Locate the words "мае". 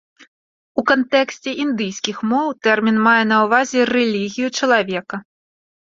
3.11-3.17